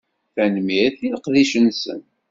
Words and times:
Tanemmirt 0.33 0.99
i 1.05 1.07
leqdic-nsen. 1.13 2.01